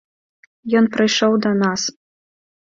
Ён 0.79 0.85
прыйшоў 0.95 1.37
да 1.45 1.51
нас. 1.61 1.81